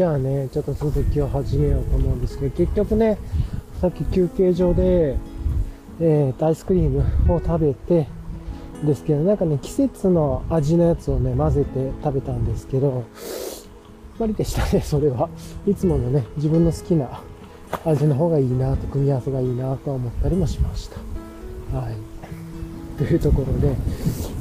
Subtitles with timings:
[0.00, 3.18] じゃあね、ちょっと続きを始めようと思うんですけど、結局ね、
[3.82, 5.18] さっき休憩所で、
[6.00, 7.00] えー、アイスクリーム
[7.30, 8.08] を食べて、
[8.82, 13.04] ですけど、なんかね、季節の味のやつをね、混ぜて食べたんですけど、
[14.18, 15.28] 無理でしたね、 それは。
[15.66, 17.20] いつものね、自分の好きな
[17.84, 21.78] 味の方がいいなと、組み合わせがいいなと思ったりもしました。
[21.78, 21.94] はい。
[22.96, 23.76] というところで、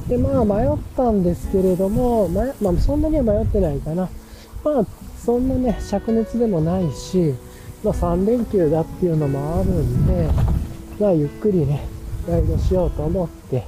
[0.07, 4.07] で、まあ迷ったんですけれども、ままあそんなには迷ってないかな。
[4.63, 4.85] まあ、
[5.23, 7.35] そんなね、灼熱でもないし、
[7.83, 10.29] まあ3連休だっていうのもあるんで、
[10.99, 11.85] まあゆっくりね、
[12.27, 13.63] ライドしようと思って、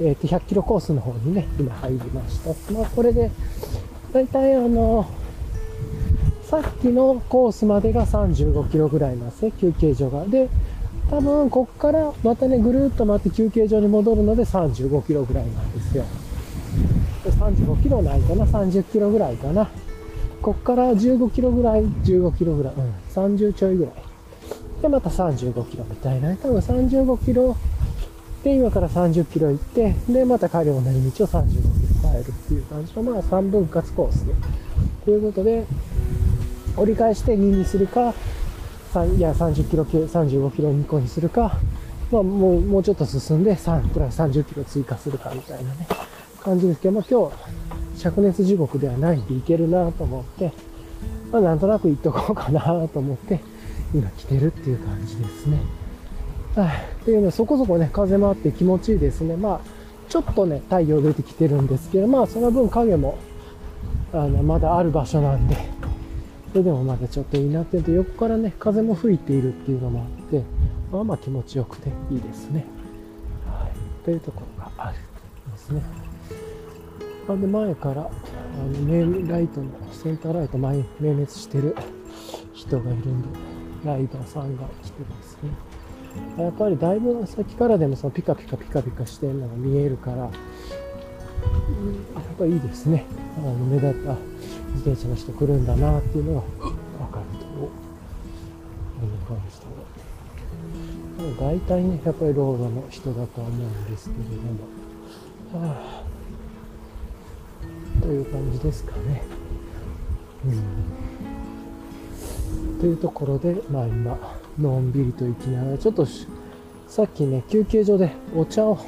[0.00, 2.72] えっ、と、100キロコースの方にね、今入りました。
[2.72, 3.30] まあこれで、
[4.12, 5.08] だいたいあの、
[6.42, 10.24] さっきのコースまでが35キロぐらいなんですね、休憩所が。
[10.26, 10.48] で、
[11.10, 16.04] 多分こっからまたね、ぐるっと回って休憩所に戻るので35キロぐらいなんですよ。
[17.24, 19.68] で35キロないかな、30キロぐらいかな。
[20.46, 23.94] こっから15キロぐらい、15キロぐらい、うん、30ちょいぐらい。
[24.80, 26.38] で、また35キロみたいなね。
[26.40, 27.56] 多分35キロ
[28.44, 34.34] で、今から30キロ行って、で、また帰り同じ道を35キロ帰るっていう感じの、まあ3分割コースで。
[35.04, 35.66] ということで、
[36.76, 38.14] 折り返して2にするか、
[38.94, 41.58] 3いや30キロ系、35キロ2個にするか、
[42.12, 45.88] まあもう、もうちょっと進んで3プラス30キロ追加するかみたいなね、
[46.46, 50.52] 感じですけど、まあ今日、灼熱地獄ではないんでいけるなと思って、
[51.32, 53.40] まあなんとなく行っとこうかなと思って、
[53.92, 55.58] 今来てるっていう感じですね。
[56.54, 56.76] はい。
[57.02, 59.36] っていうのはそこそこね、風もあって気持ちいいですね。
[59.36, 59.60] まあ、
[60.08, 63.18] ちょっとね、太陽出てきてるんですけど、まあその分影も、
[64.12, 65.56] あの、まだある場所なんで、
[66.52, 70.42] それでもまだちょっといいなっていうと、横からね、風も吹いているっていうのもあって、
[70.92, 72.64] まあまあ気持ちよくていいですね。
[73.50, 74.04] はい。
[74.04, 74.98] というところがある
[75.50, 76.05] んですね。
[77.28, 78.10] あで、前から、あの、
[78.84, 81.74] メインライトの、センターライト前、明滅してる
[82.52, 83.28] 人がいるんで、
[83.84, 85.50] ライダーさんが来てますね。
[86.38, 90.30] やっぱりだいぶ先からでもそのピカピカピカピカしてるのが見えるから、やっ
[92.38, 93.04] ぱりいいですね。
[93.38, 94.14] あの、目立った
[94.74, 97.46] 自転車の人来るんだなっていうのがわかると。
[98.98, 99.66] こんな感じで。
[101.40, 105.66] 大体ね、やっぱりロードの人だとは思うんですけれども。
[105.66, 106.05] はあ、
[108.06, 109.22] という感じですかね。
[110.44, 110.48] う
[112.76, 112.78] ん。
[112.78, 114.16] というところで、まあ今、
[114.60, 116.06] のんびりと行きながら、ちょっと
[116.86, 118.78] さっきね、休憩所でお茶を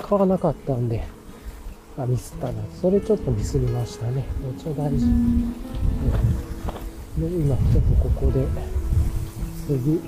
[0.00, 1.04] 買わなかったんで、
[1.98, 2.62] あ、ミスったな。
[2.80, 4.24] それちょっとミスりましたね。
[4.48, 5.04] お茶大事。
[5.04, 5.52] うん
[7.18, 8.46] で、今ちょっとここで、
[9.66, 10.00] 次、飲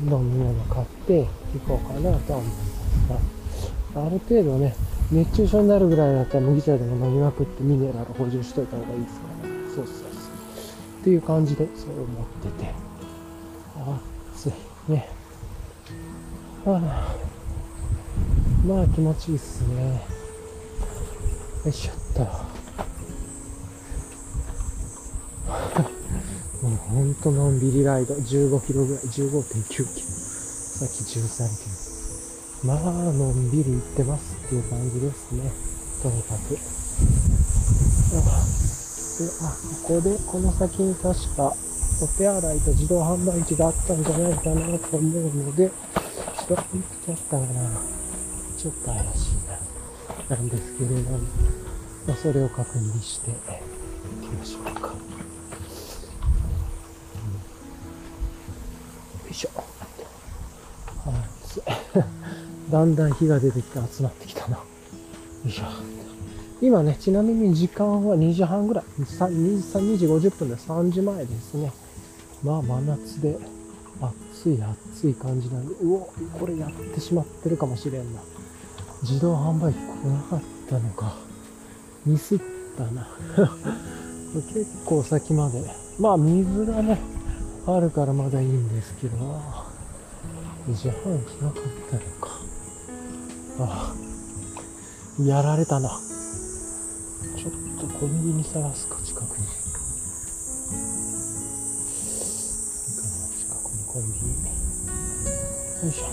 [0.00, 4.74] み物買って行こうかなと思いますが、ある程度ね、
[5.12, 9.54] 熱中症になるぐらいだったら麦茶でも飲みまくってミネラル補充しといた方がいいですからね。
[9.74, 10.06] そうそうそう。
[11.02, 12.70] っていう感じで、そう思ってて。
[13.76, 14.00] あ
[14.34, 14.52] 暑い
[14.88, 15.10] ね。
[16.64, 16.80] はあ、
[18.66, 20.02] まあ気持ちいいっすね。
[21.64, 22.22] よいしょっと。
[26.66, 28.14] もうほんとのんびりライド。
[28.14, 29.02] 15キロぐらい。
[29.04, 29.86] 15.9キロ。
[29.86, 31.48] さっき13
[32.62, 32.74] キロ。
[32.74, 32.80] まあ、
[33.12, 35.50] のんびり行ってますていう感じですね。
[36.02, 36.58] とにかく。
[38.14, 38.36] あ
[39.18, 41.54] であ、ここで、この先に確か、
[42.02, 46.64] お手洗いと自動販売機があったんじゃないかなと思うので、ちょっと行っ
[47.06, 47.82] ちゃったかな。
[48.58, 50.36] ちょっと怪しいな。
[50.36, 51.18] なんですけれども、
[52.06, 53.34] ま、それを確認してい
[54.20, 54.71] きましょう
[62.72, 64.56] だんだん日が出てきて集まってきたな。
[64.56, 64.62] よ
[65.44, 65.64] いしょ。
[66.62, 68.84] 今ね、ちなみに時間は2時半ぐらい。
[69.02, 71.70] 2, 2時50分で3時前ですね。
[72.42, 73.36] まあ真夏で
[74.00, 78.22] 暑い暑い感じなんで、うお、これやってしまってるかもしれんな。
[79.02, 80.40] 自動販売機来なかっ
[80.70, 81.14] たのか。
[82.06, 82.40] ミスっ
[82.78, 83.06] たな。
[84.54, 85.62] 結構先まで。
[86.00, 86.98] まあ水がね、
[87.66, 89.16] あるからまだいいんですけど、
[90.68, 92.52] 自販機なかったのか。
[93.64, 93.94] あ
[95.20, 95.88] あ、やられたな。
[97.36, 99.46] ちょっとコンビニ探すか、近くに
[103.38, 103.84] 近くに。
[103.86, 104.32] コンビニ。
[105.82, 106.06] よいしょ。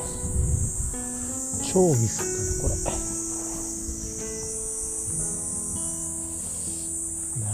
[1.74, 2.26] 超ミスっ
[2.62, 2.76] たね、こ
[7.40, 7.46] れ。
[7.46, 7.54] なあ、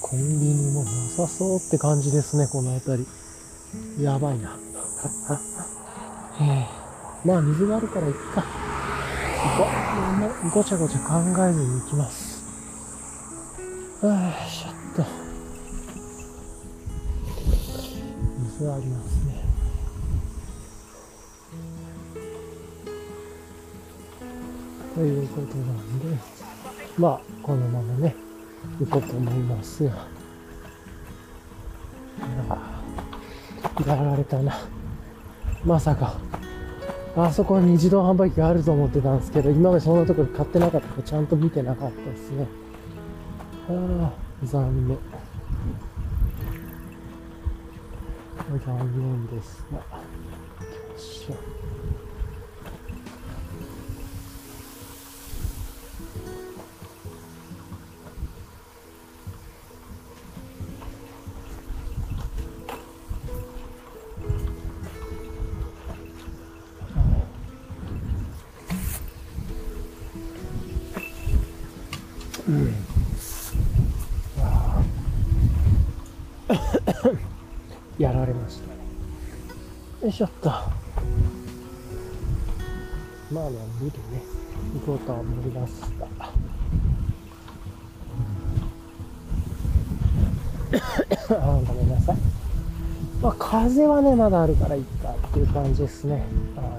[0.00, 3.06] コンビニもなさそうって感じですね、この辺
[3.98, 4.02] り。
[4.02, 4.56] やばいな。
[6.40, 6.66] え
[7.24, 8.44] まあ、水があるから行くか。
[9.44, 9.68] 行こ
[10.46, 10.50] う。
[10.50, 12.34] ごちゃごちゃ考えずに行きます。
[14.06, 15.04] ああちょっと
[18.58, 19.42] 水ありますね
[24.94, 26.18] ということなんで
[26.98, 28.14] まあこのままね
[28.78, 30.06] 行こうと思いますが
[33.86, 34.58] やられたな
[35.64, 36.14] まさか
[37.16, 42.46] あそこに自動販売機があると思ってたんですけど今までそんなところ買ってなかったからちゃんと見てなかったですね。
[43.68, 44.98] ああ残念。
[48.64, 49.78] 残念ですが。
[49.78, 49.84] よ
[50.96, 51.34] いしょ。
[80.14, 80.48] よいしょっと
[83.32, 84.22] まあね無理ね。
[84.74, 86.06] 行こうと思いました
[91.34, 92.16] あごめんなさい。
[93.20, 96.22] まあ風はねまだあるからいいかっていう感じですね。
[96.54, 96.78] は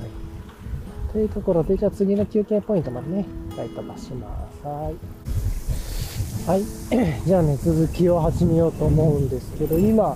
[1.10, 1.12] い。
[1.12, 3.26] というところでじゃあ次の休憩ポイントまでね
[3.58, 4.66] ライト出します。
[4.66, 4.96] はい。
[6.48, 6.64] はい。
[7.26, 10.16] じゃあね、続きを始めようと思うんですけど、今、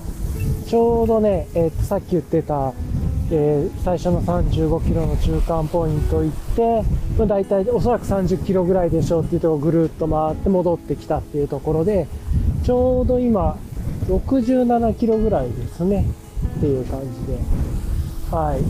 [0.68, 2.71] ちょうどね、えー、さっき言ってた、
[3.31, 6.83] えー、最初の35キロの中間ポイント行って、
[7.17, 12.07] まあ、大体おそらく30キロぐらいでしょうっていうところをぐるっと回って戻ってきたっていうところで、
[12.63, 13.57] ちょうど今、
[14.07, 16.05] 67キロぐらいですね。
[16.57, 17.37] っていう感じで。
[18.31, 18.61] はい。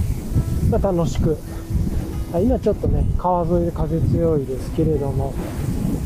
[0.70, 1.36] まあ、楽しく。
[2.34, 5.32] 今ちょっとね、川沿いで風強いですけれども、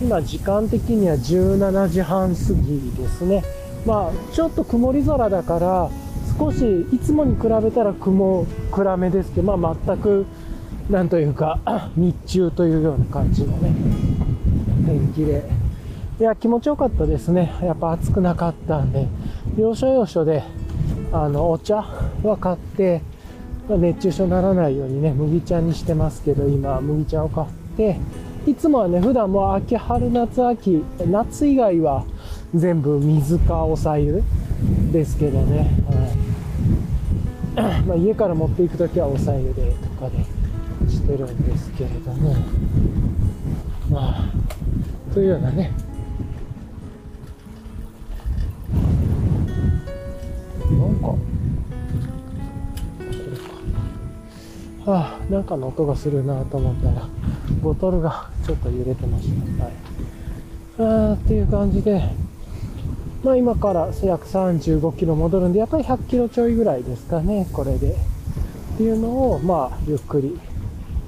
[0.00, 3.42] 今時間的には17時半過ぎですね。
[3.84, 5.90] まあ、ちょっと曇り空だから、
[6.40, 10.24] 少しいつもに比べたら雲暗めですけど、まあ全く、
[10.88, 11.60] なんというか、
[11.96, 13.74] 日中というような感じのね、
[14.86, 15.44] 天気で。
[16.18, 17.52] いや、気持ちよかったですね。
[17.62, 19.06] やっぱ暑くなかったんで、
[19.58, 20.42] 要所要所で、
[21.12, 21.84] あの、お茶
[22.22, 23.02] は買って、
[23.68, 27.98] 熱中症にならないようにね、麦茶にしてますけど、今、麦茶を買って、
[28.46, 32.04] いつもはね、普段も秋、春、夏、秋、夏以外は
[32.54, 34.22] 全部水かおさゆ
[34.90, 35.70] ですけどね。
[35.86, 36.29] はい、
[37.86, 40.24] まあ家から持っていくときはおさゆでとかで
[40.88, 42.34] してるんですけれども。
[43.90, 44.32] まあ、
[45.12, 45.72] というようなね。
[50.70, 51.18] なんか、こ
[53.08, 53.36] れ
[54.84, 54.90] か。
[54.92, 57.08] はあ、なんかの音がするなと思ったら、
[57.60, 59.28] ボトルがちょっと揺れてまし
[59.58, 59.64] た。
[59.64, 59.72] はい。
[60.78, 62.00] あーっていう感じで、
[63.22, 67.92] まあ今から約35キロ戻るんで、やっぱり100キロちょいぐらいですかね、これで。
[68.74, 70.38] っていうのを、まあゆっくり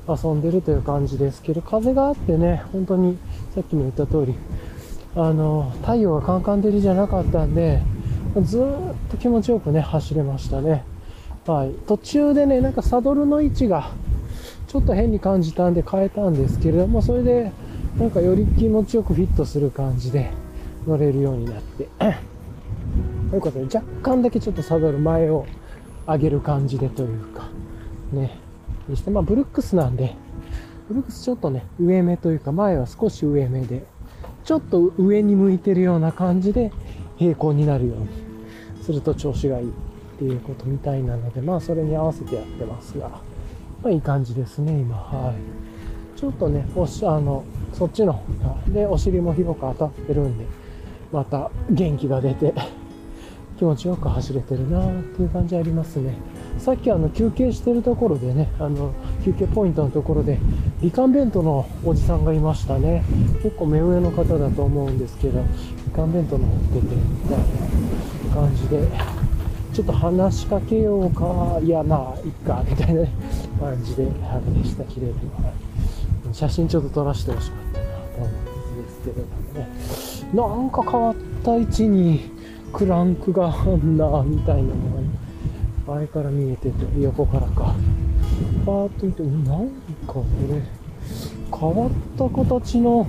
[0.06, 3.17] 遊んでるという感じですけど、風があってね、本当に
[3.55, 4.35] さっきも言った通り、
[5.17, 7.83] あの、太陽がカンカン照りじゃなかったんで、
[8.42, 10.85] ずーっと気持ちよくね、走れましたね。
[11.47, 11.73] はい。
[11.87, 13.90] 途中でね、なんかサドルの位置が、
[14.66, 17.52] ちょっと変に感じたんで変えたんですけれども、それで、
[17.99, 20.31] なんかより気持ちよくフィットする感じで
[20.87, 21.89] 乗れるようになって、
[23.31, 25.47] ということで、若干だけちょっとサドル前を
[26.07, 27.49] 上げる感じでというか、
[28.12, 28.39] ね、
[28.89, 30.15] にして、まあブルックスなんで、
[30.89, 33.85] ブルックスちょっとね、上目というか、前は少し上目で、
[34.45, 36.73] ちょっと上に向いてるような感じで
[37.17, 38.09] 平行になるように
[38.83, 39.73] すると調子がいいっ
[40.19, 43.19] ていうことみたいなので、まあそれに合わせてやってますが、ま
[43.85, 44.97] あいい感じですね、今。
[44.97, 45.62] はい。
[46.19, 50.47] ちょっとね、おし、あの、そっちの方が、で、お尻も広く当たってるんで、
[51.12, 52.54] また元気が出て、
[53.59, 56.14] 気持ちよく走れてるなっていう感じありますね。
[56.59, 58.90] さっきあの休憩してるところでね、あの
[59.25, 60.38] 休憩ポイントのところで、
[60.81, 63.04] みかん弁当のおじさんがいましたね。
[63.42, 65.40] 結構目上の方だと思うんですけど、
[65.87, 66.88] みかん弁当の持って、み
[67.28, 67.38] たい
[68.28, 68.88] な感じで、
[69.73, 73.07] ちょっと話しかけようか、いや、まあ、いっか、みたいな
[73.59, 79.26] 感じで、あれでしたけれども、写真ちょっと撮らせてほしかったなと思うんですけれども
[80.07, 80.12] ね。
[80.33, 82.31] なんか変わった位置に
[82.73, 84.75] クランクがあんな、みたいなの
[85.87, 87.75] が、前から見えてて、横からか。
[88.65, 89.69] パーッと見て、なん
[90.07, 90.62] かこれ、
[91.55, 93.07] 変わった形の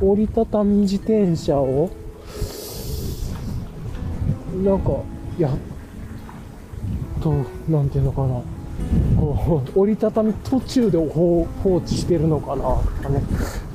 [0.00, 1.90] 折りたたみ自転車を、
[4.62, 4.90] なんか、
[5.38, 5.52] やっ
[7.22, 7.32] と、
[7.68, 8.42] なんていうのかな。
[9.18, 13.22] こう、折りたたみ途中で放置してるのかなとかね、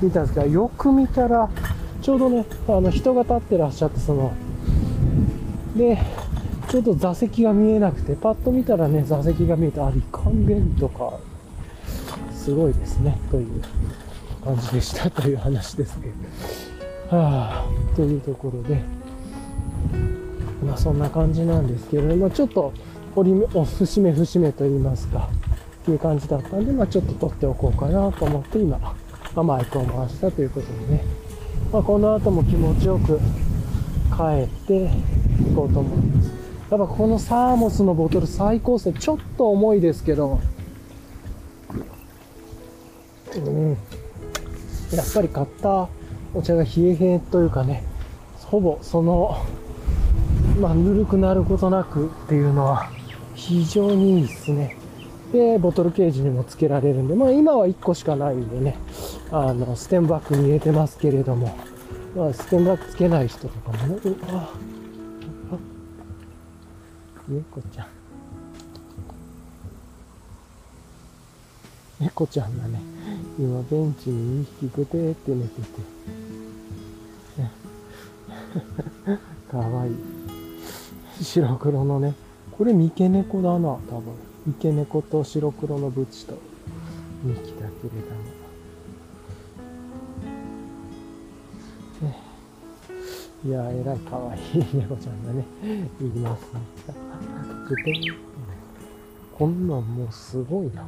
[0.00, 1.50] 見たんですけど、よく見たら、
[2.04, 4.34] ちょうどね、あの人が立ってらっしゃって、その、
[5.74, 5.96] で、
[6.68, 11.18] ちょっと座席が見えなくて、パッと見たらね、座席が見えて、あ、リカンベントか。
[12.30, 13.62] すごいですね、という
[14.44, 16.08] 感じでしたという話ですけ
[17.10, 17.16] ど。
[17.16, 18.82] はあ、というところで、
[20.62, 22.70] まあそんな感じなんですけれども、ちょっと
[23.16, 25.30] 折り目、お節目節目と言いますか、
[25.80, 28.78] っていう感じだったんで、まあちょっと撮っておこうかなと思って今、
[29.34, 31.23] マイクを回したということでね、
[31.74, 33.18] まあこの後も気持ちよく
[34.16, 34.88] 帰ってい
[35.56, 36.30] こうと思います。
[36.70, 38.96] やっぱこのサーモスのボトル最高ですね。
[39.00, 40.38] ちょっと重いですけど、
[43.34, 43.70] うん。
[43.70, 45.88] やっぱり買った
[46.32, 47.82] お茶が冷え冷えというかね、
[48.44, 49.44] ほぼその、
[50.60, 52.88] まあ、ぬるくなることなくっていうのは
[53.34, 54.76] 非常にいいですね。
[55.34, 58.78] で、ボトルケージにもつけられるんで、まあ今は1個しかないんでね、
[59.32, 61.58] あの、ステンバッグに入れてますけれども、
[62.14, 64.48] まあ、ステンバッグつけない人とかもね、うわ
[67.26, 67.86] 猫ちゃん。
[71.98, 72.80] 猫ちゃんがね、
[73.36, 75.66] 今ベンチに2匹ぐてーって寝てて。
[79.50, 79.94] かわいい。
[81.20, 82.14] 白黒のね、
[82.56, 84.33] これ三毛猫だな、多分。
[84.46, 86.34] 三毛猫と白黒のブチと
[87.24, 88.44] 2匹だけれども。
[93.46, 95.44] いやえらいかわいい猫ちゃんがね、
[96.00, 96.60] います ね。
[99.36, 100.86] こんなんもうすごいな。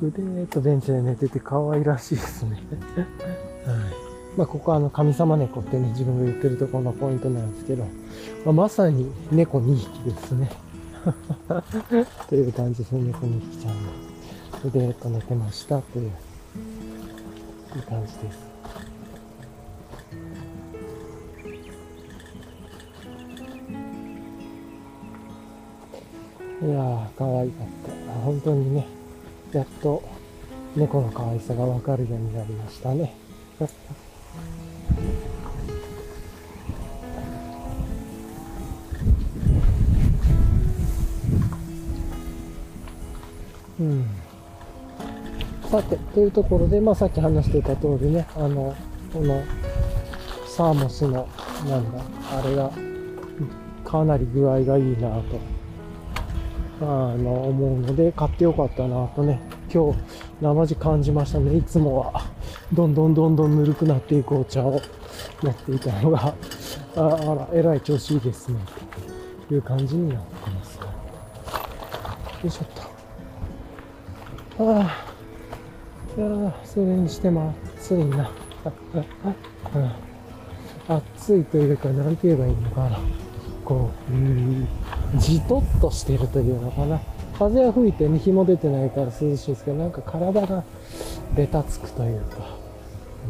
[0.00, 2.62] ぐでーっとベンチで寝てて可愛らしいですね。
[3.66, 3.76] はい。
[4.36, 7.84] まあ、ここはあの、神様猫ってね、自分が言ってるところのポイントなんですけど、
[8.44, 10.50] まあ、まさに猫2匹ですね。
[12.28, 13.90] という感じですね、猫2匹ちゃんが。
[14.62, 16.10] ぐでーっと寝てましたという、
[17.74, 18.48] いい感じです。
[26.60, 27.66] いやー、可愛かっ
[28.06, 28.12] た。
[28.24, 28.97] 本当にね、
[29.52, 30.02] やっと
[30.76, 33.14] 猫の可愛さがわかるようになりましたね。
[43.80, 44.04] うん、
[45.70, 48.74] さて、というところで、まあ、さっき話していた通りね、あの、
[49.12, 49.42] この、
[50.48, 51.28] サーモスの、
[51.68, 52.02] なんだ、
[52.32, 52.72] あれが、
[53.84, 55.57] かなり具合がいいなと
[56.80, 59.40] あの、思うので、買ってよかったなとね、
[59.72, 59.98] 今日、
[60.40, 61.56] 生地感じましたね。
[61.56, 62.22] いつもは、
[62.72, 64.80] どんどんどんどんぬるくなっていくお茶を
[65.42, 66.34] 持っていたのが、
[66.96, 68.60] ああら、えらい調子いいですね。
[69.48, 70.78] という感じになってます。
[70.78, 70.86] よ
[72.44, 72.68] いしょっ
[74.56, 74.76] と。
[74.76, 74.82] ああ、
[76.16, 78.30] いやそれにしても暑いな。
[80.88, 83.00] 暑いというか、なんて言えばいいのかな。
[83.64, 84.68] こう、うん、
[85.16, 87.00] じとっとしてるというのかな。
[87.38, 90.64] 風が吹いてね、日も出てないから涼しいですけど、なんか体が
[91.36, 92.36] べたつくというか、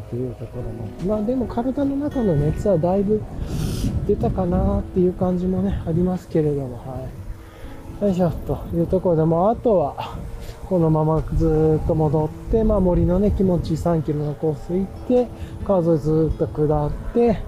[0.06, 1.18] っていうところも。
[1.18, 3.22] まあでも体の中の熱はだいぶ
[4.06, 7.06] 出たかなっていう感じもね、ありますけれども、は
[8.00, 8.04] い。
[8.04, 10.16] よいしょ、というところでも、あとは、
[10.68, 15.28] このままずっと戻って、まあ森のね、気持ちいい3キロのコース行って、
[15.66, 17.38] 川沿いずっと下って、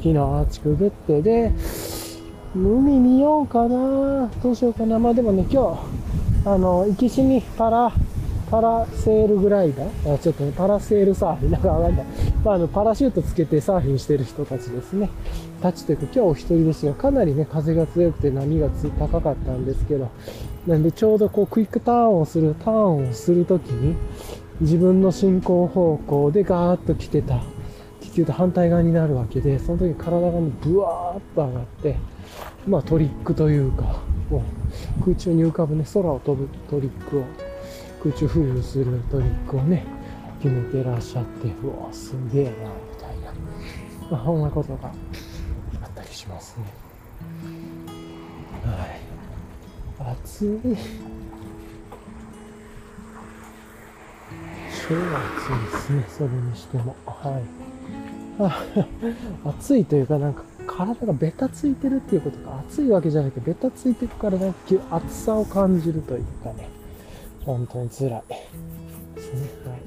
[0.00, 1.52] 木のアーチくぐって、で、
[2.58, 4.28] 海見ようかな。
[4.42, 4.98] どうしようかな。
[4.98, 5.76] まあでもね、今
[6.44, 7.92] 日、あの、行きしみパラ、
[8.50, 10.14] パラセールグライダー？
[10.14, 11.52] あちょっとね、パラセールサーフィン。
[11.52, 12.06] なんかわかんない。
[12.44, 15.08] まあ、あの、パラシュートつけてサーフィンしてる人たちですね。
[15.62, 20.08] たちというか、今日お一人ですが、かなりね、風が強くて波が高かったんですけど、
[20.66, 23.94] なんでちょうどこう、クイックターンをする、ターンをするときに、
[24.60, 27.40] 自分の進行方向でガーッと来てた
[28.00, 31.96] 気球と反対側になるわけで、その時体がね、ブワーッと上がって、
[32.68, 34.44] まあトリックというか、も
[35.00, 37.24] う空中に浮かぶね、空を飛ぶトリックを、
[38.02, 39.86] 空中浮遊するトリックをね、
[40.42, 42.54] 決めてらっしゃって、うわ、すげえな、み
[43.00, 43.32] たいな。
[44.10, 46.64] まあ、そんなことがあったりしますね。
[48.64, 50.12] はい。
[50.12, 50.60] 暑い。
[54.88, 56.94] 超暑いですね、それにしても。
[57.06, 57.42] はい。
[59.48, 60.42] 暑いというか、なんか
[60.78, 64.54] 体がベタついてるっていうことが暑いわけじゃなくて、ベタついてるからね、
[64.90, 66.68] 暑さを感じるというかね、
[67.44, 68.22] 本当に辛い
[69.16, 69.40] ですね。
[69.66, 69.80] はい。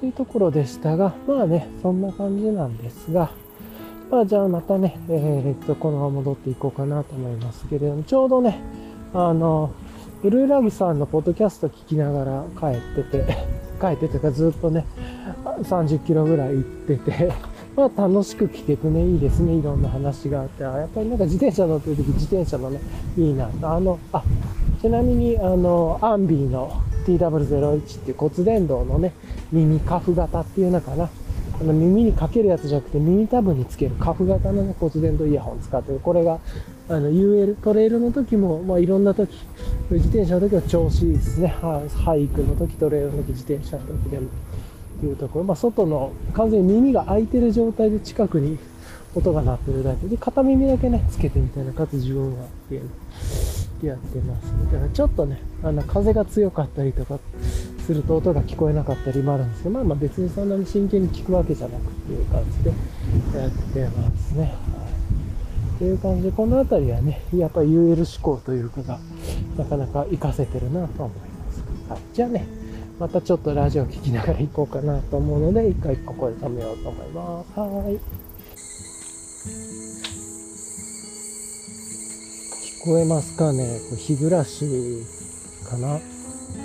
[0.00, 3.30] というところでしたが、まあね、そんな感じなんですが、
[4.10, 8.60] まあ、じゃあまたね、えー、っと、このまま戻っていこうかなと思いますけれども、ちょうどね、
[9.12, 9.72] あの、
[10.22, 13.36] ブルーラグさんのポッドキャスト聞きながら帰ってて、
[13.78, 14.86] 帰っててかずっとね、
[15.44, 17.32] 30キロぐらい行ってて、
[17.78, 19.52] まあ楽しく聞けてね、いいですね。
[19.52, 20.64] いろんな話があって。
[20.64, 22.80] あやっぱりなんか自転車乗ってる時、自転車のね、
[23.16, 23.70] いいなと。
[23.70, 24.24] あの、あ、
[24.82, 29.12] ちなみに、あの、アンビーの TW01 っていう骨伝導のね、
[29.52, 31.08] 耳カフ型っていうのかな。
[31.60, 36.00] あの耳にかけるやつじゃなくて耳タブにつけるカフ型のね、骨伝導イヤホン使ってる。
[36.00, 36.40] これが、
[36.88, 39.32] あの、UL、トレイルの時も、まあいろんな時、
[39.90, 41.54] 自転車の時は調子いいですね。
[41.60, 44.28] 俳句の時、トレイルの時、自転車の時でも。
[44.98, 48.58] っていうところ、まあ、外の完全に耳が開いてる状態で近くに
[49.14, 50.06] 音が鳴ってるだけ。
[50.08, 52.46] で、片耳だけね、つけてみたいな感じ自分は
[53.82, 57.18] やってます、だからちょっとね、あの風が強かったりとか
[57.86, 62.70] すると音が聞こえなかったりもあるんですけど、まあまあ別にそんなに真剣に聞くわけじゃなくっていう感じで
[63.38, 64.42] やってますね。
[64.42, 64.52] はい、
[65.76, 68.98] っていう感じで、この辺りはね、やっぱ UL 思考というかが、
[69.56, 71.62] なかなか活かせてるなと思います。
[71.88, 72.46] はい、じゃあね、
[72.98, 77.60] またちょっとラジオ聞きながら行こうかなと思うので、一回ここで止めようと思います。
[77.60, 78.00] はい。
[82.82, 83.80] 聞こえますかね？
[83.90, 85.04] これ日暮らし
[85.70, 86.00] かな？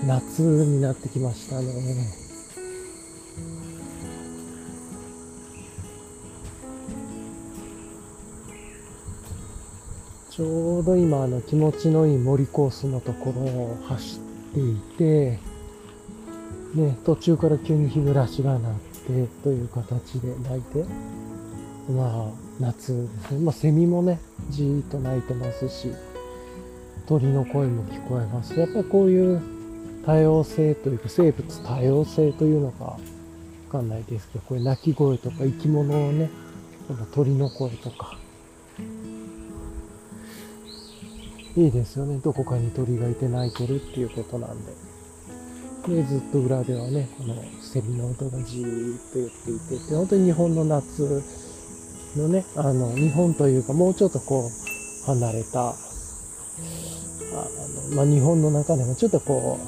[0.08, 1.68] 夏になってきましたね。
[10.32, 14.20] ちょうど今、あの、気持ちのいい森コースのところを走っ
[14.56, 15.38] ていて、
[16.74, 20.86] ね、途中から急に日暮らしが鳴ってという形で鳴いて、
[21.92, 23.39] まあ、夏ですね。
[23.39, 25.92] まあ、セミもね、じーっと鳴いてますし、
[27.06, 28.60] 鳥の声も聞こえます。
[28.60, 29.42] やっぱりこういう
[30.06, 33.00] 多様性というか、生物多様性というのか、わ
[33.71, 36.30] かんないですけど、これ鳴き声とか生き物をね、
[37.13, 38.17] 鳥の声とか、
[41.56, 42.17] いいですよね。
[42.17, 44.92] どこかに鳥がいて鳴いてるっていうことなんで。
[45.88, 51.24] で、ずっと裏ではね、このセミの音がじーっと言っていて、本当に日本の夏
[52.15, 55.74] のね、あの、日本というかもうちょっとこう、離れた、あ
[57.91, 59.60] の、まあ、日本の中でもちょっとこ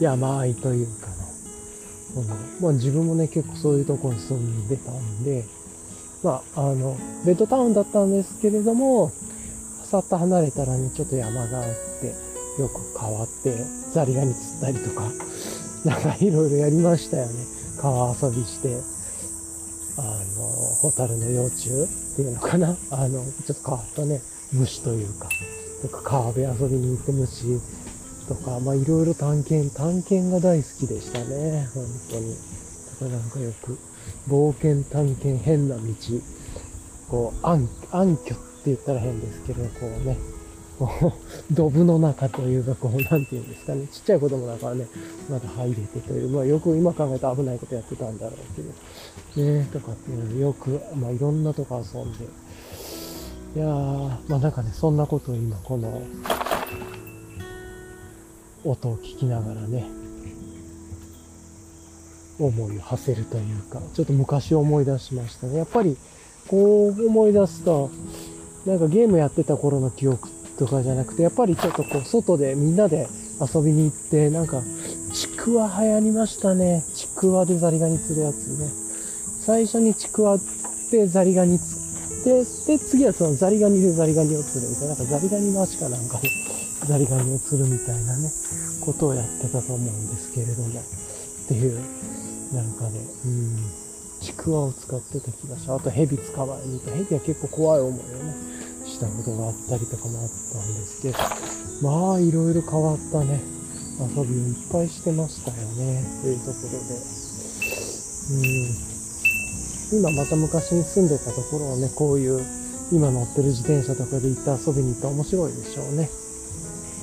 [0.00, 5.44] う、山あいというかの、この、まあ、自分もね、結構そういうとこに住んでたんで、
[6.22, 9.10] まあ、あの、ベッドタウンだったんですけれども、
[9.84, 11.64] さっと離れたらね、ちょっと山があっ
[12.00, 12.14] て、
[12.60, 13.56] よく変わって、
[13.92, 15.10] ザリガニ釣ったりとか、
[15.84, 17.32] なんかいろいろやりましたよね。
[17.80, 18.68] 川遊びして、
[19.98, 20.02] あ
[20.36, 20.46] の、
[20.80, 22.76] ホタルの幼虫っていうのかな。
[22.90, 24.20] あの、ちょっと変わったね、
[24.52, 25.28] 虫というか、
[25.82, 27.60] とか川辺遊びに行って虫
[28.28, 31.68] とか、まあいろいろ探検、探検が大好きでしたね。
[31.74, 32.34] 本当に。
[32.34, 32.38] だ
[32.98, 33.78] からなんかよく、
[34.28, 35.82] 冒険探検変な道、
[37.08, 40.16] こう、暗、暗渠って言ったら変ですけど、こうね、
[40.78, 41.12] こ
[41.50, 44.86] う、ドブの中というか、こう、なんていうんですかね、ちっちゃい子供だからね、
[45.28, 56.00] まだ入れてという、まあよく今考えたら危ないことやってたんだろうけど、ね、とかっていうのよく、まあいろんなとこ遊んで、いやー、まあなんかね、そんなことを今、この、
[58.64, 59.84] 音を聞きながらね、
[62.38, 65.56] 思いを馳せるというか、ちょっと昔思い出しましたね。
[65.56, 65.96] やっぱり、
[66.46, 67.90] こう思い出すと、
[68.66, 73.08] なんかゲームやってた頃の記憶っとかじゃなくて、やっぱりちょっとこう、外でみんなで
[73.40, 74.62] 遊びに行って、なんか、
[75.12, 76.84] ちくわ流行りましたね。
[76.94, 78.68] ちくわでザリガニ釣るやつね。
[79.40, 80.36] 最初にちくわ
[80.90, 86.28] でザリガニ釣って、で、次はそのザリガニでザリガニを釣るみたいな、なんかザリガニの足かなんかで
[86.86, 88.30] ザリガニを釣るみたいなね、
[88.84, 91.78] ことをやってたと思うんですけれども、っていう、
[92.52, 93.56] なんかね、うん、
[94.20, 95.76] ちくわを使ってた気がした。
[95.76, 96.90] あと蛇捕まえに行った。
[96.96, 98.34] 蛇は結構怖い思いをね、
[98.98, 101.18] したことがあったりとかもあったんですけど、
[101.86, 103.40] まあいろいろ変わったね、
[104.02, 106.98] 遊びをいっぱいしてましたよね、というところで。
[108.30, 110.00] うん。
[110.00, 112.44] 今また昔に住んでたところをね、こういう
[112.90, 116.10] 今乗ってる自転車とかで行って遊びに行ったら面白いでしょうね。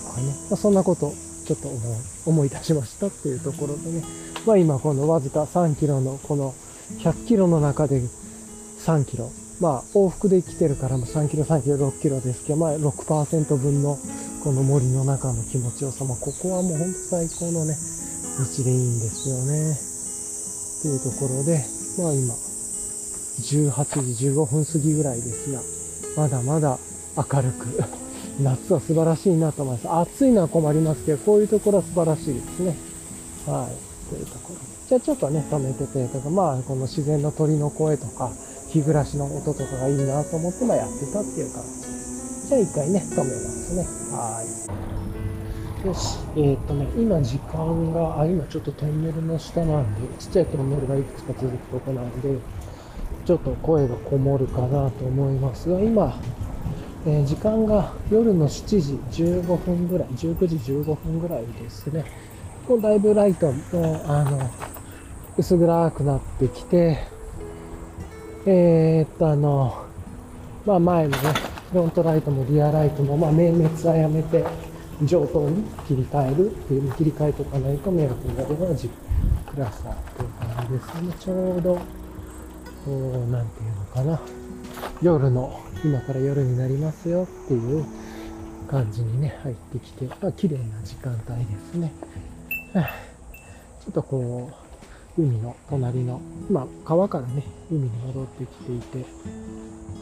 [0.05, 0.27] とかね。
[0.49, 1.13] まあ、そんなこと
[1.47, 1.71] ちょっと
[2.25, 4.03] 思い出しましたっていうところでね。
[4.45, 6.53] まあ今このわずか3キロのこの
[6.99, 8.01] 100キロの中で
[8.79, 13.97] 3キロまあ、往復で来てるからも3キロ、3キロ、6キロですけど、まあ、6%分の
[14.43, 17.75] この森の中の気持ちよさ、まあ、ここはもう本当最高のね、
[18.37, 19.95] 道でいいんですよね。
[20.81, 21.63] というところで、
[21.97, 22.33] まあ今、
[23.39, 25.61] 18時15分過ぎぐらいですが、
[26.15, 26.77] まだまだ
[27.15, 27.83] 明るく、
[28.39, 29.89] 夏は素晴らしいなと思います。
[29.89, 32.77] 暑いのは困りますけど、こういうところは素晴らしいですね。
[33.47, 34.13] はい。
[34.13, 34.55] というところ。
[34.87, 38.31] じゃあちょっとね、止めてというか、まあ、この自然の鳥の声とか、
[38.75, 42.47] 日暮らしの音とかがいいなと思って、まあ、やってたっていう感じ。
[42.47, 43.83] じゃあ一回ね、止めますね。
[44.11, 44.43] は
[45.83, 45.87] い。
[45.87, 46.17] よし。
[46.35, 52.37] えー、っとね、今時間が、あ、今ちょっとトンネルの下なんで、ちっちゃいトンネルがいくつか続くとこなんで、
[53.25, 56.19] ちょっと声がこもるかなと思いますが、今、
[57.05, 62.03] えー、時間が夜の7時15分ぐらい、19時15分ぐらいですね。
[62.67, 64.49] もうだいぶライトも、あの、
[65.37, 67.14] 薄暗くなってきて、
[68.47, 69.85] えー、っと、あの、
[70.65, 71.17] まあ前のね、
[71.71, 74.45] フロントライトもリアライトも、まあ明滅はやめて、
[75.03, 78.89] 上等に切り替えるっていう、切り替えとかないと迷惑になるのがジ
[79.47, 81.13] クラスターっていう感じですね。
[81.19, 81.75] ちょうど、
[82.85, 84.19] こう、なんていうのかな。
[85.01, 87.85] 夜の今から夜になりますよっていう
[88.69, 91.91] 感じにね、入ってきて、まあ、綺麗な時間帯ですね。
[92.73, 94.64] ちょっとこう、
[95.17, 99.05] 海の隣の、ま川からね、海に戻ってきていて、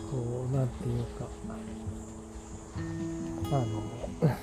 [0.09, 1.27] こう、なんていうか、
[3.51, 4.33] あの、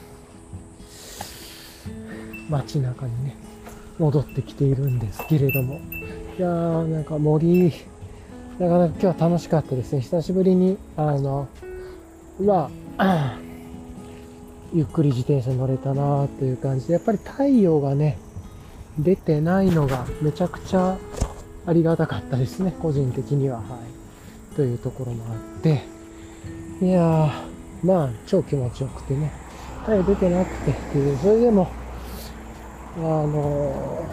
[2.48, 3.36] 街中にね、
[3.98, 5.80] 戻ってきているんですけれども、
[6.38, 7.72] いやー、なんか森、
[8.60, 10.02] なかなか今日は楽しかったですね。
[10.02, 11.48] 久しぶりに、あの、
[12.40, 13.36] まあ、
[14.72, 18.18] ゆっくり自転車乗れたなっていう感じで、やっぱり太陽がね、
[18.98, 20.98] 出てないのがめちゃくちゃ
[21.66, 23.58] ありがたかったですね、個人的には。
[23.58, 24.56] はい。
[24.56, 25.82] というところもあって、
[26.82, 29.32] いやー、まあ、超気持ちよくてね、
[29.80, 30.70] 太陽出てなくて。
[30.70, 31.68] っていう、それでも、
[32.96, 34.06] あの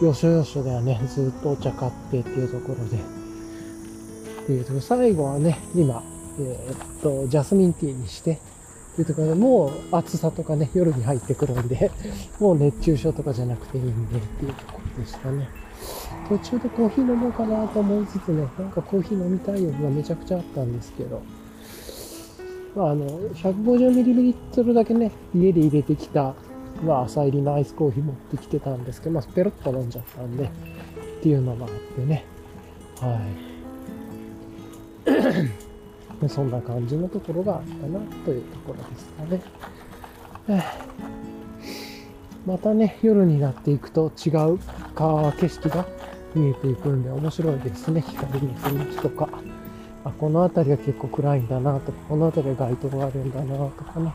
[0.00, 6.02] ー、よしょよしょではね、ずっとお茶買ってっていうところで、っていうと、最後はね、今、
[6.38, 8.38] えー、っと、ジャスミンティーにし、て
[9.00, 11.90] いうところでもう暑さとかね、夜に入ってくるんで、
[12.38, 15.48] もう熱中症とかじゃなくていいんでっていうところでしたね。
[16.28, 21.22] 途中でコーヒー飲もうかなと思いつつね、なんかコーヒー飲みたい欲がめちゃくちゃあったんですけど、
[22.76, 26.34] まあ、あの、150ml だけね、家で入れてきた、
[26.84, 30.48] まあ、朝入りのアイスコーヒー持ってきてたんですけど、まあ、ペロッと飲んじゃったんで、っ
[31.22, 32.24] ていうのがあってね、
[33.00, 33.16] は
[35.06, 35.69] い。
[36.28, 40.64] そんな感じのところがあったなというところですかね。
[42.46, 44.58] またね、夜になっていくと違う
[44.94, 45.86] 川景色が
[46.34, 48.00] 見えていくんで面白いですね。
[48.00, 49.28] 光の雰囲気とか。
[50.04, 54.12] あ、この辺りは結構暗いんだなとか、この辺りは街灯があるんだなとかね。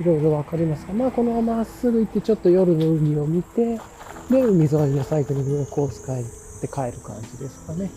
[0.00, 3.78] いろいろわかりますが、まあこのまままっすぐ行ってちょっと夜の海を見て、
[4.30, 7.90] で、海沿いのサイクリングのコース帰って帰る感じですかね。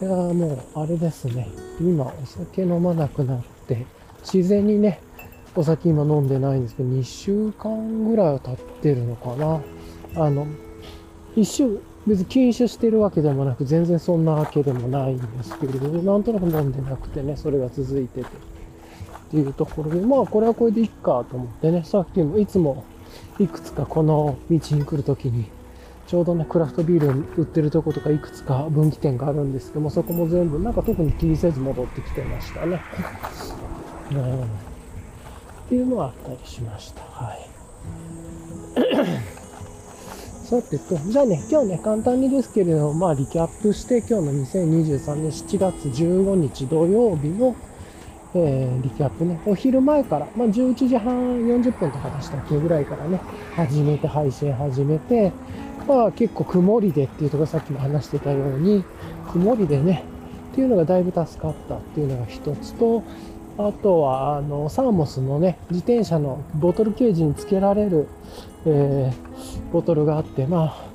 [0.00, 1.48] いやもう、あれですね。
[1.80, 3.84] 今、お酒飲まなくなって、
[4.22, 5.00] 自然にね、
[5.54, 9.60] お酒今飲んでないんですけど、2週間ぐらいは経ってるのかな。
[10.24, 10.46] あの、
[11.36, 18.26] 一週、別に禁酒してるわけでもなく、全然そんなわけでもないんですけれど、なんとなく飲んでなくてね、それが続いてて。
[18.26, 22.84] っていうところで、まあ、これはこれでいっかと思ってね、さっきもいつも
[23.38, 25.44] いくつかこの道に来るときに、
[26.10, 32.80] ちょうどね、クラフトビール売ってるとことかいくつか分岐点があるんですけども、そこも全部、なんか特に気にせず戻ってきてましたね。
[34.10, 34.46] うん、っ
[35.68, 37.02] ていうのはあったりしました。
[37.02, 37.48] はい。
[40.48, 47.54] さてと、じゃあね、今日ね、簡単にですけれども、まあ、リキャップして、今日の2023年7月15日土曜日の、
[48.34, 51.14] えー、リキャップね、お昼前から、まあ、11時半
[51.46, 53.20] 40分とかでしたっけぐらいからね、
[53.54, 55.30] 始めて、配信始めて、
[55.90, 58.84] まあ結構曇りでっていうところさっきも話してたように、
[59.32, 60.04] 曇りでね、
[60.52, 63.02] っていうのがだいぶ助かったっていうのが一つと、
[63.58, 68.06] あとは、あの、サーモスのね、自転車のボトルケージにつけられる、
[68.66, 70.86] えー、ボトルがあって、まあ、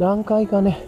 [0.00, 0.86] 何回かね、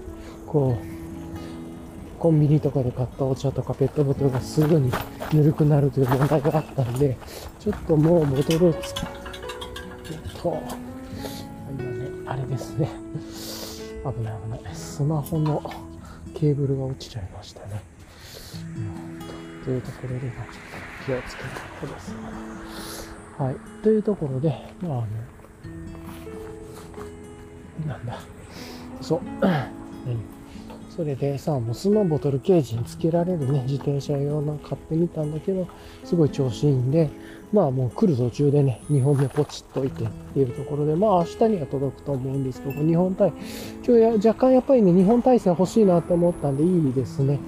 [0.48, 4.90] こう、コンビニとかで買ったお茶とかペットボトルがすぐに
[5.32, 7.16] ぬるくなるという問題があったんで、
[7.60, 8.94] ちょっともうボトルをつ
[10.42, 10.60] と、
[11.78, 13.03] 今ね、あれですね。
[14.04, 14.74] 危ない危ない。
[14.74, 15.62] スマホの
[16.34, 17.82] ケーブルが落ちちゃいましたね。
[18.76, 18.80] う
[19.60, 20.20] ん、というところで、
[21.06, 21.48] 気をつけた
[21.80, 22.14] ことです。
[23.38, 23.56] はい。
[23.82, 25.06] というところで、まあね、
[27.86, 28.20] なんだ。
[29.00, 29.20] そう。
[30.94, 35.66] それでさ、もうスノーボトルケージにつけられるね、自転車用の買ってみたんだけど、
[36.04, 37.10] すごい調子いいんで、
[37.54, 43.32] まあもう来る途中でね、2本目ポチっといてっていうところで、まあ明日には届くと思うんですけど、日本体、
[43.86, 47.38] 今日や若干やっぱりね、日本体制欲しいなと思ったんでいいですね。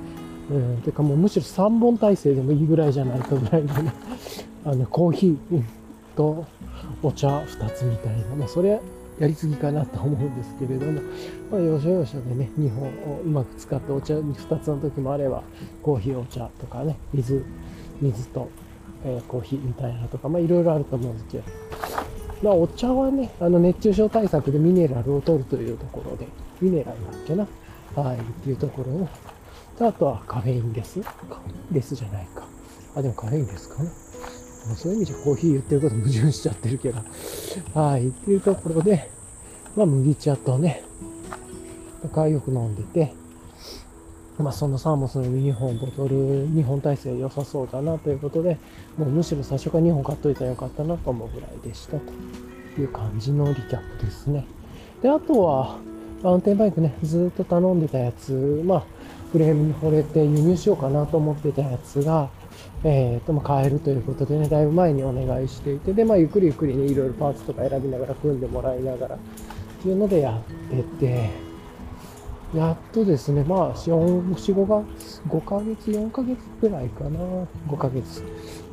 [0.49, 3.93] うん、てかもうむしろ3本体制でもいいぐらいじゃないかぐらいでね、
[4.65, 5.63] あの、コーヒー
[6.15, 6.45] と
[7.03, 8.81] お茶2つみたいな、まあそれ
[9.19, 11.01] やりすぎかなと思うんですけれども、
[11.51, 15.43] まあ、要所要所でね、2本をうまく使ってお茶2つの時もあれば、
[15.83, 17.45] コーヒー、お茶とかね、水、
[18.01, 18.49] 水と、
[19.07, 21.45] えー、コーヒーみたいなとか、まあいろいろあると思うんですけど、
[22.43, 26.27] まあお茶はね、あの熱中症対策でミネラルを取るというところで、
[26.61, 27.47] ミネラルだっけな、
[27.95, 29.09] はい、っていうところを、
[29.89, 31.01] あとはカフェインです。
[31.01, 32.45] カフェインですじゃないか。
[32.97, 33.91] あ、でもカフェインですかね。
[34.75, 36.99] そういう意味じゃコーヒー言ってること矛盾しちゃってるけど。
[37.81, 38.09] はい。
[38.09, 39.09] っていうところで、
[39.77, 40.83] まあ麦茶とね、
[42.03, 43.15] 仲良く飲んでて、
[44.43, 48.59] まあそのサーモスの2本ボトル、2本体制良さそうだなということで、
[48.99, 54.47] もうむしろ最初から2本買っといたらよかったなと思うぐらいでしたという感じのリキャップですね。
[55.03, 55.79] で、あとは、
[56.23, 58.85] マウンテンバイクね、ずっと頼んでたやつ、まあ、
[59.33, 62.29] フレームに惚れて輸入しようかなと思ってたやつが、
[62.85, 69.19] えー、と、まあ、買えるということでね、だいぶ前にお願いしていて、で、まあ、ゆっくりゆっくりね、いろいろパーツとか選びながら組んでもらいながら、っ
[69.83, 71.46] ていうのでやってて、
[72.55, 77.21] やっとですね、まあ、4、4、5ヶ月、5ヶ月、4ヶ月ぐらいかな、
[77.69, 78.23] 5ヶ月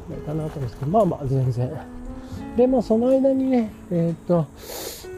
[0.08, 1.72] ぐらいかなと思うんですけど、まあまあ、全然。
[2.56, 4.48] で、まあ、その間にね、えっ、ー、と、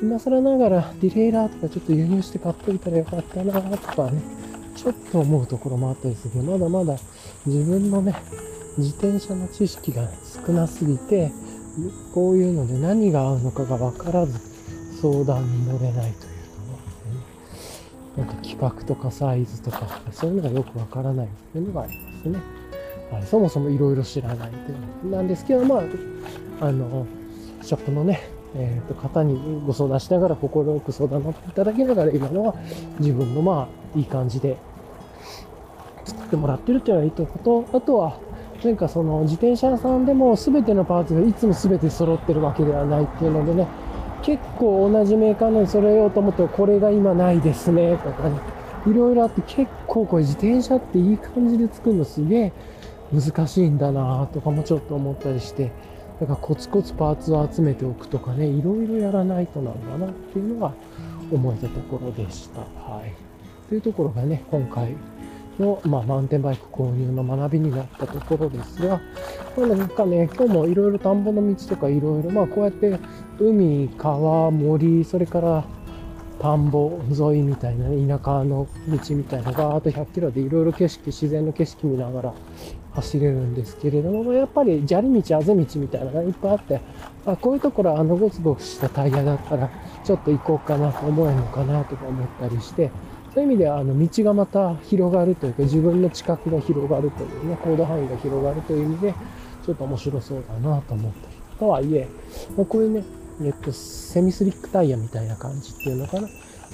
[0.01, 4.21] 今更ながらディレイラーとかちょっと輸入して買っといたらよかったなとかね、
[4.75, 6.99] ちょっと思うところもあったりするけど、まだまだ
[7.45, 8.15] 自分のね、
[8.77, 10.09] 自転車の知識が
[10.45, 11.31] 少なすぎて、
[12.13, 14.39] こういうので何が合うのかが分からず
[15.01, 16.34] 相談に乗れないという。
[18.17, 22.39] なんか規格とかサイズとか、そういうのがよく分からないっていうのがありますね。
[23.11, 27.05] はい、そもそもいろいろ知らないっていうのなんですけど、まあ、あの、
[27.61, 32.55] ショップのね、えー、と方にご相談しながら心よく相談乗っていただきながら今のは
[32.99, 34.57] 自分のまあいい感じで
[36.05, 38.17] 作ってもらってるっていうのはいいとことあとは
[38.63, 43.67] なんかその自転車屋さんでも全てのパーツがいつも全て揃ってるわけではないっていうのでね
[44.25, 47.97] 結構同じメーカーのに揃えようと思ってこれが今ないですね。
[47.97, 48.39] とかね。
[48.87, 52.53] いろいろあって結構これ自転車っていい感じで作るのすげえ
[53.11, 55.71] 難しいんだなとかもちょっと思ったりして。
[56.19, 60.73] だからコツコツパーツを集めておくとかね、いろいろやらないとなんだなっていうのが
[61.31, 62.61] 思えたところでした。
[62.61, 63.13] はい。
[63.67, 64.95] というところがね、今回
[65.59, 69.01] の、まあ、マウンテンバイク購入の学びになったところですが、
[69.55, 72.97] これなんかね、今日もいろいろ田んぼの道とかいろいろ、まあこうやって
[73.39, 75.63] 海、川、森、それから
[76.41, 82.33] 田んぼ沿いみたいなね、田舎の道みたいなガーッと100キロでいろいろ景色、自然の景色見ながら
[82.93, 86.81] 走れるんですけれども、やっぱり砂利道、あぜ道みたいなのがいっぱいあって、
[87.25, 89.69] あこういうところあのゴツゴツしたタイヤだったら、
[90.03, 92.91] ちょっと行こうかなと思えるのかなとか思ったりして、
[93.33, 99.13] そういう意味ではあの道がまた広がるというか、自分の知覚が広がるというね、行動範囲が広がるという意味で、
[99.65, 101.35] ちょっと面白そうだなと思ったり。
[101.59, 102.07] とはいえ、
[102.55, 103.03] もうこういうね、
[103.41, 106.27] えっと、セミスリックタイヤみたいな感じっていうのかな。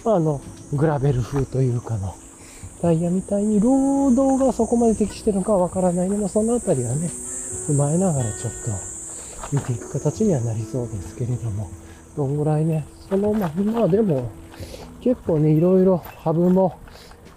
[0.06, 0.41] まあ、あの、
[0.74, 2.13] グラベル風というかの、
[2.82, 7.10] タイヤみたいに労働がそこまで適してるのかわからないでも、そのあたりはね、
[7.67, 8.54] 踏まえながらちょっ
[9.50, 11.69] と見ていく形にはなりそうですけれども、
[12.15, 14.30] どんぐらいね、その、まあ、まあでも、
[15.02, 16.78] 結構ね、いろいろハブも、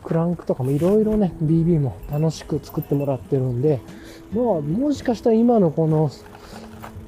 [0.03, 3.81] クランクとかもいろいろね、BB も楽しく作ってもらってるんで、
[4.35, 6.11] まあ、もしかしたら今のこの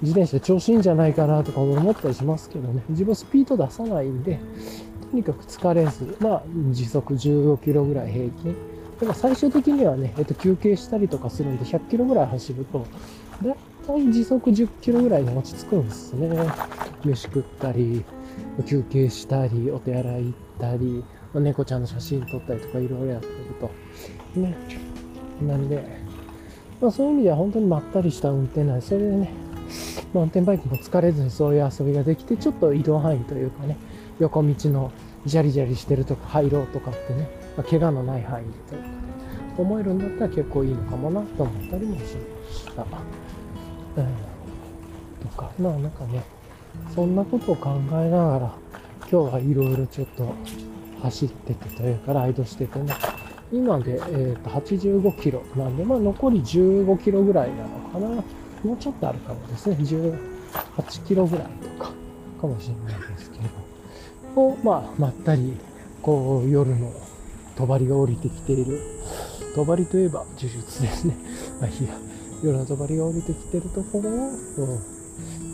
[0.03, 4.39] 自転車調子いいんじゃないかなとか思ったりしますけどね、自分スピード出さないんで、
[5.11, 8.57] とにかく疲れず、まあ、時速15キロぐらい平均。
[9.01, 12.87] でも最終的にはね、えっと、休憩したりとかするんで、100キロぐらい走ると、
[13.43, 13.57] だい
[13.87, 16.29] たい時速10キロぐらいに落ち着くんですね。
[17.05, 18.05] 飯食ったり、
[18.67, 21.05] 休憩したり、お手洗い行ったり、
[21.35, 23.71] 猫ちゃんの写真撮ったりとかいろいろやってると。
[24.41, 24.57] ね。
[25.47, 25.85] なんで、
[26.81, 29.31] まあそういう意味では本当にまったりした運転なんで、それでね、
[30.13, 33.77] マウンテンバイクも疲れずにそういう遊びができて、ちょっと移動範囲というかね、
[34.19, 34.93] 横道の
[35.25, 39.07] ジャリジャリしてるとか入ろうとかってね、まあ、怪我のない範囲というか、ね
[39.59, 42.07] 思えるんだったら結構いいのかもなと思ったりもしま
[42.51, 42.83] した。
[42.83, 42.87] うん。
[45.23, 46.23] とか、まあなんかね、
[46.95, 48.55] そんなことを考えながら、
[49.11, 50.35] 今日はいろいろちょっと
[51.03, 52.93] 走っててというか、ライドしててね、
[53.53, 58.23] 今で、えー、と85キロなんで、まあ残り15キロぐらいなのかな。
[58.67, 59.77] もうちょっとあるかもですね。
[59.77, 61.93] 18キロぐらいとか、
[62.41, 63.39] かもしれないですけ
[64.35, 64.43] ど。
[64.43, 65.57] を、まあ、まったり、
[66.03, 66.93] こう、夜の
[67.57, 68.81] 帳が降りてきている。
[69.55, 71.17] 帳といえば呪術ですね。
[71.61, 71.95] まあ、いや、
[72.43, 74.79] 夜の帳が降りてきてるところを、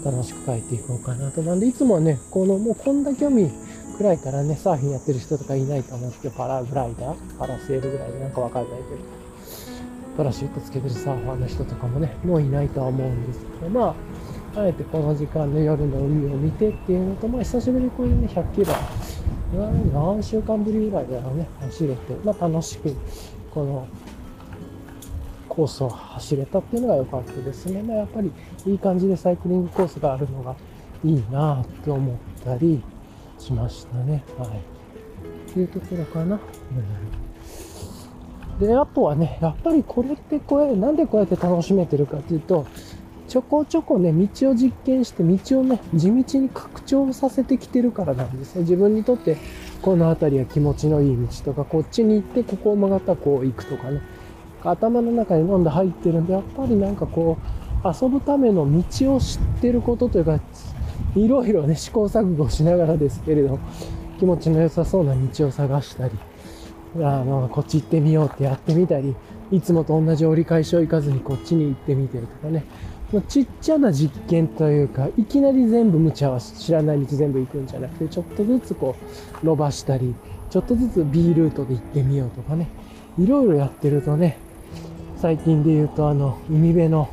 [0.05, 1.42] 楽しく帰っていこうかなと。
[1.42, 3.51] なんで、いつもはね、この、もうこんだけ海
[3.98, 9.21] 暗いからね、サーフィンやってる人とかいないと思うんですけど、パラグライダーパラセールぐらいでなんかわかんないけど、
[10.16, 13.94] パラシュートつけてるサーファーの人とかもね、もういないとは思うんですけど、ま
[14.55, 18.75] あ、あえてこの時間で夜の海を見てっていうのと、まあ、久しぶりにこういうね、100キロ、
[19.92, 22.94] 何週間ぶりぐらいだよね、走れて、まあ、楽しく、
[23.51, 23.87] この、
[25.48, 27.83] コースを走れたっていうのが良かったですね。
[27.83, 28.33] まあ、やっぱり
[28.64, 30.57] いい感じでサイクリングコースがあるのが
[31.05, 32.83] いいなと思ったり
[33.38, 34.25] しましたね。
[34.38, 34.48] はい。
[34.48, 36.37] っていうところかな。
[36.37, 36.40] うん、
[38.61, 42.67] で、あとはね、やっぱりこれってこうやなんでこうやって楽しめてるかっていうと、
[43.29, 48.62] ちょこちょこね、道を実験して、道をね、地道に拡張させてきてるからなんですね。
[48.62, 49.38] 自分にとって、
[49.81, 54.01] この辺りは気持ちのいい道とか、こっちに行って、ここを曲がったらこう行くとかね。
[54.62, 57.38] 頭の中に飲んで入ってるんで、やっぱりなんかこ
[57.85, 60.38] う、遊ぶための道を知ってることというか、
[61.17, 63.59] いろいろね、試行錯誤しながらですけれど、
[64.19, 66.12] 気持ちの良さそうな道を探したり、
[66.96, 69.14] あの、こっち行ってみようってやってみたり、
[69.50, 72.64] いつもと同じ折り返しを行かずにこっちに行ってみてるとかね、
[73.28, 78.96] ちっちゃな実験というか、いきなり全部無茶は知らない道全部行くんじゃなくて、ちょっとずつこ
[79.42, 80.14] う、伸ばしたり、
[80.50, 82.68] ちょっとずつ B ルートで行ってみようとかね、
[83.18, 84.38] いろいろやってるとね、
[85.18, 87.09] 最近で言うと、あの、海辺の、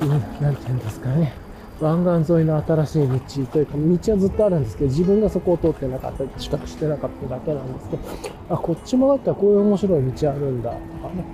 [0.00, 1.32] なんて言うんですかね、
[1.80, 3.18] 湾岸沿いの新しい道
[3.52, 8.02] というか、道はずっとあるんですけど、自分がそこを通ってなかったり、近くしてなかっただけなんですけど、
[8.50, 11.24] あ、こっちもだったらこういう面白い道あるんだ、とかね、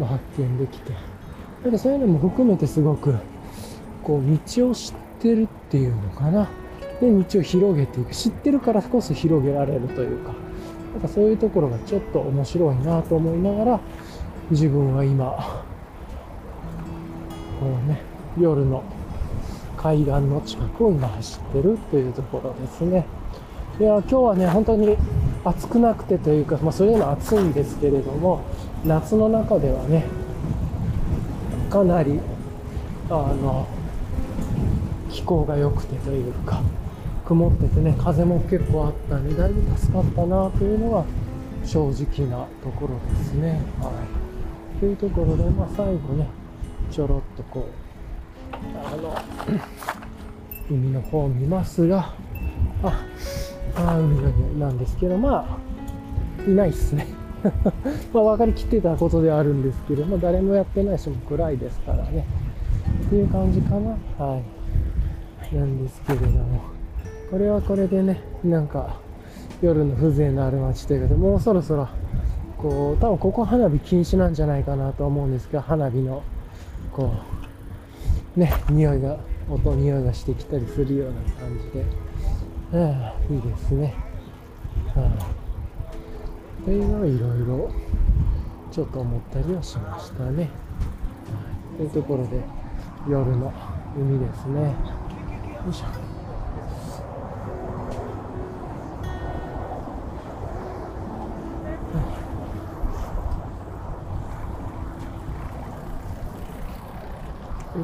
[0.00, 0.92] まあ、発見できて。
[1.62, 3.14] なんかそういうのも含めてすごく、
[4.02, 4.22] こう、
[4.56, 6.48] 道を知ってるっていうのかな。
[7.00, 8.12] で、道を広げていく。
[8.12, 10.32] 知ってるからこそ広げられるというか、
[10.94, 13.80] なんかそういうところがちょっと面白いなと思いながら、
[14.50, 15.64] 自分は今、
[17.60, 18.00] このね、
[18.38, 18.82] 夜の
[19.86, 23.06] 海岸の近くを今走ってるというところですね。
[23.78, 24.96] いや、今日はね、本当に
[25.44, 28.42] 暑くなくてというか、まあそういうの暑いんですけれども、
[28.84, 30.04] 夏の中ではね、
[31.70, 32.18] かなり、
[33.08, 33.68] あの、
[35.08, 36.62] 気候が良くてというか、
[37.24, 41.04] 曇っててね、風も結構あったんで、だいぶ助かったなというのが
[41.64, 43.60] 正直なところですね。
[43.80, 43.92] は
[44.76, 44.80] い。
[44.80, 46.26] というところで、まあ、最後ね、
[46.90, 47.85] ちょろっとこう、
[48.74, 49.14] あの、
[50.70, 52.14] 海の方を見ますが、
[52.82, 53.04] あ、
[53.76, 55.58] あ海の匂いなんですけど、ま
[56.46, 57.06] あ、いないっすね。
[58.12, 62.26] まあ、分かりきってたことではあるんですけど、まあ、誰もやってないし、も暗いですからね。
[63.06, 63.96] っていう感じかな。
[64.24, 64.40] は
[65.52, 65.56] い。
[65.56, 66.60] なんですけれども、
[67.30, 68.96] これはこれでね、なんか、
[69.62, 71.88] 夜の風情のある街ということで、もうそろそろ
[72.58, 76.22] こう、多分ここ花火禁止なんじゃないかなと思うんですが、花火の、
[76.92, 77.45] こう、
[78.36, 79.16] ね、匂いが、
[79.48, 81.80] 音、匂いがしてきたりするような感じで、
[82.78, 83.94] はあ、いいですね。
[84.94, 85.10] は
[86.60, 87.70] あ、というのをいろいろ、
[88.70, 90.42] ちょっと思ったりはしましたね。
[90.42, 90.48] は
[91.74, 92.42] あ、というところで、
[93.08, 93.50] 夜の
[93.96, 94.60] 海ですね。
[94.62, 94.70] よ
[95.70, 96.05] いしょ。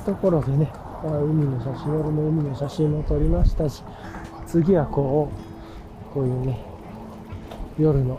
[0.04, 0.70] ところでね、
[1.04, 3.82] 海の写真、夜の海の写真も撮りましたし、
[4.46, 5.30] 次はこ
[6.10, 6.58] う、こういうね、
[7.78, 8.18] 夜の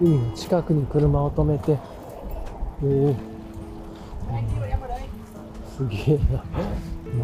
[0.00, 1.78] 海の近くに車を止めて、
[2.82, 3.16] おお、
[5.76, 6.44] すげえな。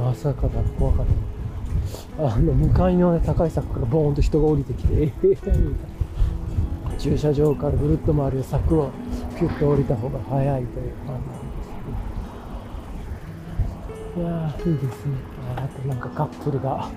[0.01, 2.35] まさかだ、怖かった。
[2.35, 5.13] あの、向かいのね、高い柵からボーンと人が降りてきて、
[6.99, 8.91] 駐車場からぐるっと回る柵を
[9.39, 11.44] ピュッと降りた方が早いという感じ。
[14.17, 15.17] いやー、いいですね。
[15.57, 16.89] あとなんかカップルが、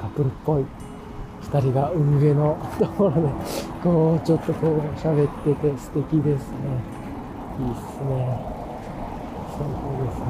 [0.00, 0.64] カップルっぽい
[1.42, 3.20] 2人が海辺の ところで、
[3.82, 6.56] こう、ちょっとこう喋ってて素敵ですね。
[7.58, 8.38] いいっすね。
[9.50, 10.24] 最高ですね。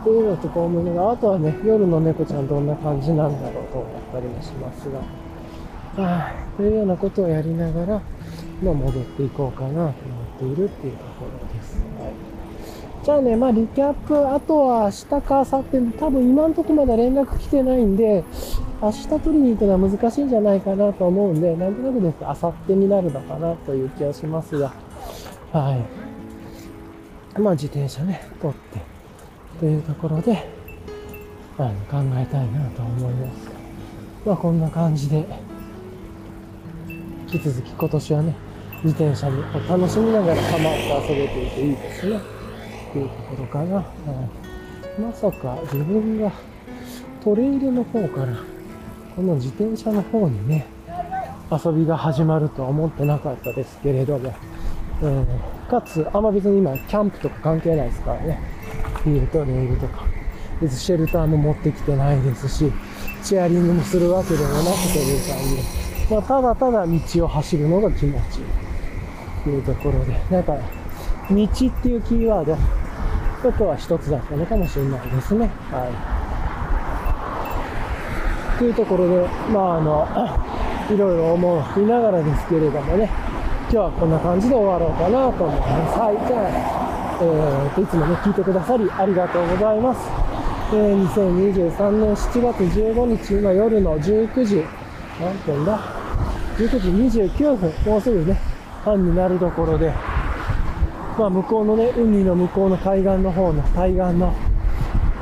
[0.00, 8.00] っていうのとこう思いなが、あとはね、夜の猫ちゃんどんな感じなんだろうと思ったりもしますが、はあ、というようなことをやりながら、
[8.62, 9.92] まあ、戻っていこうかなと思っ
[10.38, 11.76] ているっていうところです。
[11.98, 12.43] はい
[13.04, 18.24] じゃあね、まあ、リキャップ、あとは明日か明後日、多分今のとこまだ連絡来てないんで、
[18.80, 24.72] 明日取りに行くのは難しいんじゃないかなと思うんで、なんとなくですね、明後日になるのかなという気がしますが、
[25.52, 25.84] は
[27.36, 27.38] い。
[27.38, 28.80] まあ、自転車ね、取って、
[29.60, 30.48] というところで、
[31.58, 33.50] あの考えたいなと思います。
[34.24, 35.26] まあ、こんな感じで、
[37.30, 38.34] 引き続き今年はね、
[38.82, 39.30] 自転車を
[39.68, 42.33] 楽しみながら構って遊べていていいですね。
[42.94, 43.84] っていうところかな。
[44.98, 46.30] うん、まさか自分が
[47.22, 48.36] トレイルの方から
[49.16, 50.66] この自転車の方にね、
[51.50, 54.32] 遊びが始まるとは思ってなかったですけれども、
[55.02, 55.26] うん、
[55.68, 58.40] かつ、あんま別に今、キャンプとか関係ないですからね。
[59.02, 60.04] フィールド、レールとか。
[60.60, 62.72] 別にシェルターも持ってきてないですし、
[63.22, 65.38] チェアリングもするわけでもなくという感
[66.08, 68.44] じ、まあ、ただただ道を走るのが気持ちいい
[69.44, 70.56] というところで、なんか、
[71.30, 75.50] 道っていうキーワード、ちょっとは一つだったのかもしれないですね。
[75.70, 75.86] は
[78.56, 78.58] い。
[78.58, 80.06] というところで、まああの、
[80.94, 83.10] いろいろ思いながらですけれどもね、
[83.70, 85.98] 今日はこんな感じで終わろうかなと思います。
[85.98, 86.16] はい。
[86.26, 86.40] じゃあ、
[87.22, 90.00] えーと、いつもね、聞いてくださりありがとうございます。
[90.72, 94.64] えー、2023年7月15日の夜の19時、
[95.20, 95.78] 何分だ
[96.56, 98.38] ?19 時29分、もうすぐね、
[98.84, 99.92] 半になるところで、
[101.16, 104.34] まあ、向こうのね、海の向こうの海岸の方の対岸の、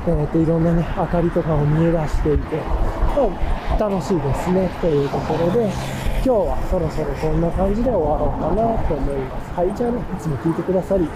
[0.07, 9.53] えー、といろんなね、明かりとかも見え出していて、まあ、楽しいですね、というところで、今日はそろそろこんな感じで終わろうかなと思います。
[9.53, 11.07] はい、じゃあね、いつも聞いてくださり、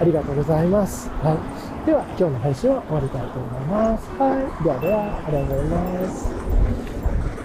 [0.00, 1.10] ありがとうございます。
[1.20, 1.86] はい。
[1.86, 4.08] では、今日の配信は終わりたいと思います。
[4.16, 4.64] はい。
[4.64, 7.41] ではでは、ありがとうございます。